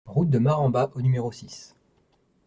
Route 0.07 0.31
de 0.31 0.39
Marambat 0.39 0.89
au 0.95 1.03
numéro 1.03 1.31
six 1.31 1.75